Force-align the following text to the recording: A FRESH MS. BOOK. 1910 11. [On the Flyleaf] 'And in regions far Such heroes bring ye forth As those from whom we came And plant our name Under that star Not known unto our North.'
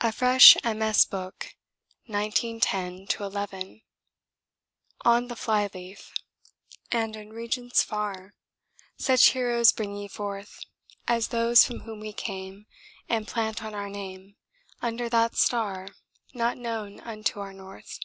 A 0.00 0.10
FRESH 0.10 0.56
MS. 0.64 1.04
BOOK. 1.04 1.54
1910 2.06 3.06
11. 3.22 3.82
[On 5.02 5.28
the 5.28 5.34
Flyleaf] 5.36 6.14
'And 6.90 7.14
in 7.14 7.30
regions 7.30 7.82
far 7.82 8.32
Such 8.96 9.32
heroes 9.32 9.70
bring 9.70 9.96
ye 9.96 10.08
forth 10.08 10.60
As 11.06 11.28
those 11.28 11.62
from 11.62 11.80
whom 11.80 12.00
we 12.00 12.14
came 12.14 12.64
And 13.06 13.28
plant 13.28 13.62
our 13.62 13.90
name 13.90 14.36
Under 14.80 15.10
that 15.10 15.36
star 15.36 15.88
Not 16.32 16.56
known 16.56 17.00
unto 17.00 17.38
our 17.40 17.52
North.' 17.52 17.98